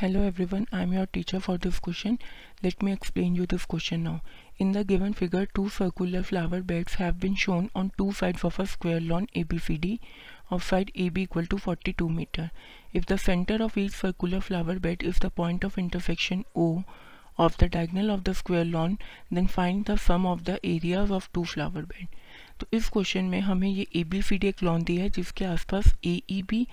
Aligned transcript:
Hello 0.00 0.20
everyone 0.44 0.66
I 0.74 0.82
am 0.82 0.92
your 0.94 1.06
teacher 1.12 1.38
for 1.38 1.56
this 1.58 1.78
question 1.84 2.18
let 2.64 2.82
me 2.84 2.92
explain 2.92 3.36
you 3.36 3.44
this 3.50 3.64
question 3.70 4.00
now 4.00 4.18
in 4.60 4.70
the 4.72 4.84
given 4.88 5.12
figure 5.12 5.44
two 5.54 5.68
circular 5.68 6.22
flower 6.22 6.60
beds 6.68 6.96
have 6.96 7.14
been 7.22 7.34
shown 7.44 7.68
on 7.76 7.88
two 7.98 8.10
sides 8.12 8.44
of 8.44 8.60
a 8.62 8.64
square 8.72 9.00
lawn 9.00 9.26
A 9.36 9.42
B 9.44 9.58
C 9.58 9.76
D 9.76 9.98
of 10.52 10.62
side 10.64 10.90
A 10.96 11.08
B 11.10 11.22
equal 11.22 11.46
to 11.46 11.56
forty 11.56 11.92
two 11.92 12.08
metre 12.08 12.48
if 12.94 13.12
the 13.12 13.16
centre 13.16 13.62
of 13.62 13.78
each 13.80 13.92
circular 13.92 14.40
flower 14.40 14.78
bed 14.78 15.02
is 15.02 15.20
the 15.22 15.30
point 15.36 15.64
of 15.64 15.80
intersection 15.80 16.44
O 16.56 16.68
of 17.38 17.56
the 17.60 17.68
diagonal 17.72 18.10
of 18.10 18.20
the 18.20 18.32
square 18.32 18.64
lawn 18.66 18.96
then 19.32 19.46
find 19.46 19.84
the 19.90 19.96
sum 20.06 20.26
of 20.26 20.42
the 20.42 20.58
areas 20.64 21.12
of 21.12 21.28
two 21.34 21.44
flower 21.44 21.82
bed 21.84 22.06
तो 22.60 22.66
इस 22.72 22.88
question 22.88 23.24
में 23.24 23.40
हमें 23.40 23.68
ये 23.68 23.86
A 23.96 24.04
B 24.04 24.22
C 24.22 24.38
D 24.38 24.48
एक 24.48 24.62
lawn 24.62 24.84
दिया 24.84 25.02
है, 25.02 25.10
जिसके 25.10 25.44
आसपास 25.44 25.92
ए 26.04 26.20
ई 26.30 26.42
बी 26.42 26.66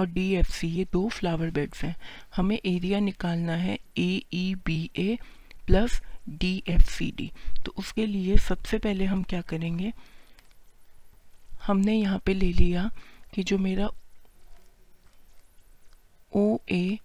और 0.00 0.06
डी 0.06 0.30
एफ़ 0.34 0.50
सी 0.50 0.68
ये 0.68 0.86
दो 0.92 1.08
फ्लावर 1.08 1.50
बेड्स 1.50 1.82
हैं। 1.84 1.94
हमें 2.36 2.56
एरिया 2.56 3.00
निकालना 3.00 3.54
है 3.56 3.78
A 3.98 4.22
E 4.32 4.54
B 4.66 4.90
A 4.96 5.16
plus 5.66 6.00
D 6.28 6.62
F 6.68 6.90
C 6.90 7.10
D 7.16 7.30
तो 7.64 7.72
उसके 7.78 8.06
लिए 8.06 8.36
सबसे 8.38 8.78
पहले 8.78 9.04
हम 9.04 9.22
क्या 9.22 9.40
करेंगे? 9.40 9.92
हमने 11.66 11.94
यहाँ 11.94 12.18
पे 12.18 12.34
ले 12.34 12.52
लिया 12.52 12.90
कि 13.34 13.42
जो 13.42 13.58
मेरा 13.58 13.88
ओ 16.32 16.58
ए 16.70 16.98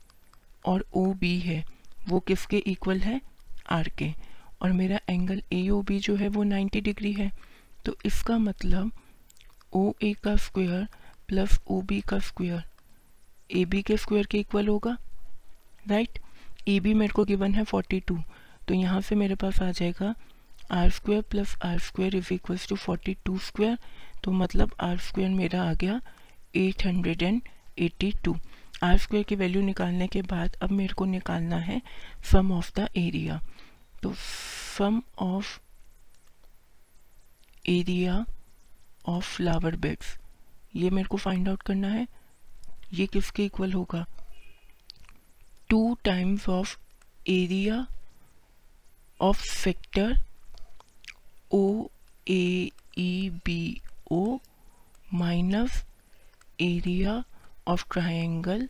और 0.65 0.85
ओ 0.93 1.05
बी 1.13 1.37
है, 1.39 1.63
वो 2.09 2.19
किसके 2.19 2.57
इक्वल 2.57 2.99
है? 2.99 3.21
आर 3.69 3.89
के। 3.97 4.13
और 4.61 4.71
मेरा 4.71 4.99
एंगल 5.09 5.41
ए 5.53 5.67
ओ 5.69 5.81
बी 5.81 5.99
जो 5.99 6.15
है, 6.15 6.27
वो 6.27 6.43
90 6.43 6.81
डिग्री 6.81 7.13
है। 7.13 7.31
तो 7.85 7.95
इसका 8.05 8.37
मतलब 8.37 8.91
ओ 9.73 9.93
ए 10.03 10.13
का 10.13 10.35
स्क्वायर 10.35 10.87
प्लस 11.27 11.59
ओ 11.67 11.81
बी 11.81 12.01
का 12.01 12.19
स्क्वायर 12.19 12.63
ए 13.49 13.65
बी 13.65 13.81
के 13.81 13.97
स्क्वायर 13.97 14.25
के 14.25 14.39
इक्वल 14.39 14.67
होगा 14.67 14.97
राइट 15.89 16.19
ए 16.67 16.79
बी 16.79 16.93
मेरे 16.93 17.13
को 17.13 17.25
गिवन 17.25 17.53
है 17.55 17.63
फोर्टी 17.63 17.99
टू 17.99 18.17
तो 18.67 18.73
यहाँ 18.73 19.01
से 19.01 19.15
मेरे 19.15 19.35
पास 19.35 19.61
आ 19.61 19.71
जाएगा 19.71 20.13
R 20.71 20.89
square 20.89 21.21
plus 21.31 21.55
R 21.65 21.79
square 21.79 22.15
is 22.15 22.33
equal 22.33 22.57
to 22.69 22.75
forty 22.75 23.13
two 23.25 23.37
square 23.39 23.77
तो 24.23 24.31
मतलब 24.31 24.71
आर 24.81 24.97
स्क्वायर 24.99 25.29
मेरा 25.31 25.63
आ 25.63 25.73
गया 25.73 25.99
eight 26.55 26.85
hundred 26.85 27.23
and 27.23 27.41
eighty 27.79 28.11
two 28.23 28.35
R 28.83 28.97
square 28.97 29.23
की 29.23 29.35
वैल्यू 29.35 29.61
निकालने 29.61 30.07
के 30.07 30.21
बाद 30.21 30.55
अब 30.61 30.71
मेरे 30.71 30.93
को 30.93 31.05
निकालना 31.05 31.57
है 31.59 31.81
सम 32.31 32.51
ऑफ़ 32.51 32.71
द 32.79 32.87
एरिया 32.97 33.39
तो 34.03 34.13
sum 34.77 35.01
of 35.19 35.59
area 37.69 38.25
of 39.07 39.35
flower 39.35 39.75
beds 39.77 40.17
ये 40.75 40.89
मेरे 40.89 41.07
को 41.07 41.17
फाइंड 41.17 41.49
आउट 41.49 41.61
करना 41.61 41.87
है। 41.87 42.07
ये 42.95 43.05
किसके 43.13 43.45
इक्वल 43.45 43.73
होगा? 43.73 44.05
Two 45.69 45.97
times 46.05 46.47
of 46.49 46.77
area 47.29 47.85
of 49.19 49.41
sector 49.43 50.17
O 51.53 51.87
A 52.27 52.71
E 52.97 53.29
B 53.45 53.81
O 54.11 54.37
minus 55.13 55.83
area 56.61 57.23
of 57.67 57.85
triangle 57.93 58.67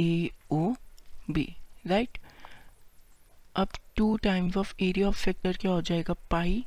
A 0.00 0.30
O 0.52 0.72
B 1.30 1.46
right 1.86 2.18
अब 3.56 3.68
two 3.96 4.16
times 4.22 4.56
of 4.56 4.74
area 4.82 5.08
of 5.08 5.16
sector 5.18 5.56
क्या 5.60 5.70
हो 5.72 5.80
जाएगा? 5.82 6.14
Pi 6.30 6.64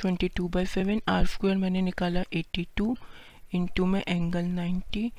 twenty 0.00 0.28
two 0.36 0.48
by 0.48 0.66
seven 0.66 1.00
R 1.08 1.26
square 1.26 1.56
मैंने 1.56 1.80
निकाला 1.82 2.22
eighty 2.36 2.66
two 2.76 2.96
into 3.54 3.86
में 3.86 4.02
angle 4.08 4.44
ninety 4.44 5.10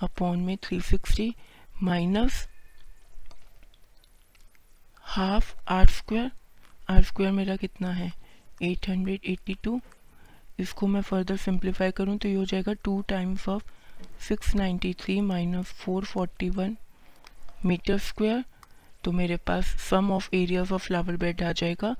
upon 0.00 0.40
में 0.40 0.56
three 0.62 0.80
sixty 0.80 1.34
minus 1.82 2.46
half 5.06 5.54
R 5.68 5.86
square 5.88 6.30
R 6.90 7.02
square 7.02 7.32
मेरा 7.32 7.56
कितना 7.56 7.92
है? 7.92 8.12
एट 8.62 8.88
हंड्रेड 8.88 9.20
एट्टी 9.24 9.54
टू 9.64 9.80
इसको 10.60 10.86
मैं 10.86 11.00
फर्दर 11.02 11.36
सिंप्लीफाई 11.36 11.90
करूँ 11.90 12.16
तो 12.18 12.28
ये 12.28 12.34
हो 12.34 12.44
जाएगा 12.44 12.72
two 12.84 13.00
times 13.08 13.48
of 13.48 13.62
six 14.28 14.54
ninety 14.54 14.92
three 15.00 15.20
minus 15.20 15.72
four 15.74 16.04
forty 16.04 16.50
one 16.50 16.76
meter 17.64 17.98
square 17.98 18.44
तो 19.04 19.12
मेरे 19.12 19.36
पास 19.46 19.76
sum 19.80 20.10
of 20.12 20.28
areas 20.34 20.72
of 20.74 20.86
flower 20.86 21.16
bed 21.16 21.42
आ 21.42 21.52
जाएगा 21.52 21.94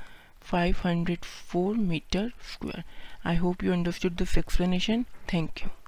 504 0.47 1.77
meter 1.79 2.31
square 2.53 2.85
I 3.27 3.37
hope 3.37 3.65
you 3.65 3.73
understood 3.75 4.19
this 4.19 4.39
explanation 4.39 5.05
thank 5.33 5.51
you. 5.59 5.88